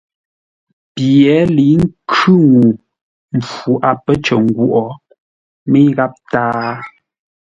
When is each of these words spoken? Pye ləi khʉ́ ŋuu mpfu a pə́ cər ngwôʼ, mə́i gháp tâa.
Pye 0.93 1.35
ləi 1.55 1.71
khʉ́ 2.11 2.35
ŋuu 2.45 2.69
mpfu 3.37 3.71
a 3.89 3.91
pə́ 4.03 4.15
cər 4.25 4.39
ngwôʼ, 4.47 4.91
mə́i 5.69 5.87
gháp 5.97 6.13
tâa. 6.31 6.69